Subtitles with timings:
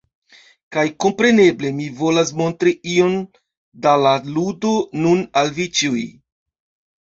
[0.75, 3.13] Kaj kompreneble, mi volas montri iom
[3.85, 4.73] da la ludo
[5.05, 6.09] nun al vi ĉiuj.